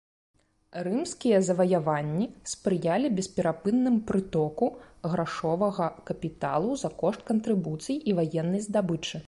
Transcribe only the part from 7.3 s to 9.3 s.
кантрыбуцый і ваеннай здабычы.